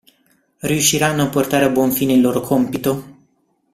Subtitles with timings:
[0.61, 3.17] Riusciranno a portare a buon fine il loro compito?